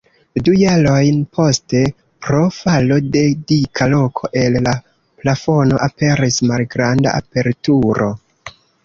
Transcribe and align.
Du 0.45 0.51
jarojn 0.59 1.17
poste, 1.39 1.81
pro 2.27 2.39
falo 2.59 2.97
de 3.17 3.23
dika 3.51 3.87
roko 3.91 4.31
el 4.45 4.57
la 4.69 4.73
plafono, 5.21 5.79
aperis 5.89 6.41
malgranda 6.53 7.13
aperturo. 7.21 8.09